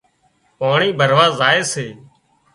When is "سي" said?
1.71-1.87